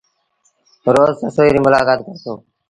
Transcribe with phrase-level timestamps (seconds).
[0.93, 2.33] روز سسئيٚ ريٚ ملآڪآت ڪرتو۔